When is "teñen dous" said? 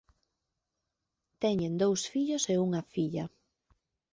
1.41-2.01